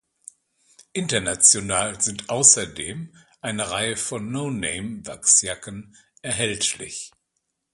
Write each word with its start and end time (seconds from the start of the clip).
International 0.93 2.01
sind 2.01 2.27
außerdem 2.31 3.13
eine 3.39 3.69
Reihe 3.69 3.95
von 3.95 4.31
No-Name-Wachsjacken 4.31 5.95
erhältlich. 6.23 7.11